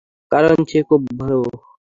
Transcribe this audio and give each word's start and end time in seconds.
কারন 0.31 0.59
সে 0.69 0.79
খুব 0.89 1.01
ভালো। 1.19 1.39